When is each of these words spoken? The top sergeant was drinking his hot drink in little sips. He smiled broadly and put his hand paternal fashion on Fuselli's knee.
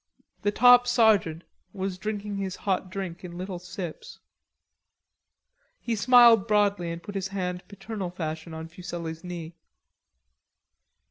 The 0.41 0.49
top 0.49 0.87
sergeant 0.87 1.43
was 1.73 1.99
drinking 1.99 2.37
his 2.37 2.55
hot 2.65 2.89
drink 2.89 3.23
in 3.23 3.37
little 3.37 3.59
sips. 3.59 4.17
He 5.79 5.95
smiled 5.95 6.47
broadly 6.47 6.89
and 6.89 7.03
put 7.03 7.13
his 7.13 7.27
hand 7.27 7.61
paternal 7.67 8.09
fashion 8.09 8.51
on 8.55 8.67
Fuselli's 8.67 9.23
knee. 9.23 9.53